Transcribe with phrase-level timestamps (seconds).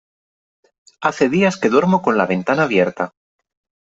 [0.99, 3.13] Hace días que duermo con la ventana abierta.